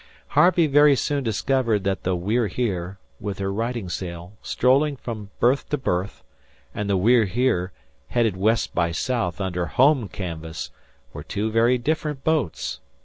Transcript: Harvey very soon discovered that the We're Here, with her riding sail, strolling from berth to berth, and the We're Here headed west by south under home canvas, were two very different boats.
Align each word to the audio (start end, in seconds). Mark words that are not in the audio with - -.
Harvey 0.29 0.65
very 0.65 0.95
soon 0.95 1.23
discovered 1.23 1.83
that 1.83 2.01
the 2.01 2.15
We're 2.15 2.47
Here, 2.47 2.97
with 3.19 3.37
her 3.37 3.53
riding 3.53 3.87
sail, 3.87 4.33
strolling 4.41 4.95
from 4.95 5.29
berth 5.39 5.69
to 5.69 5.77
berth, 5.77 6.23
and 6.73 6.89
the 6.89 6.97
We're 6.97 7.25
Here 7.27 7.71
headed 8.07 8.35
west 8.35 8.73
by 8.73 8.93
south 8.93 9.39
under 9.39 9.67
home 9.67 10.07
canvas, 10.07 10.71
were 11.13 11.21
two 11.21 11.51
very 11.51 11.77
different 11.77 12.23
boats. 12.23 12.79